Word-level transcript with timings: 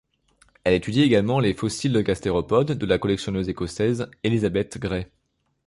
Elle 0.63 0.73
étudie 0.73 1.03
également 1.03 1.39
les 1.39 1.53
fossiles 1.53 1.93
de 1.93 2.01
gastéropodes 2.01 2.71
de 2.73 2.85
la 2.87 2.97
collectionneuse 2.97 3.49
écossaise, 3.49 4.09
Elizabeth 4.23 4.79
Gray. 4.79 5.05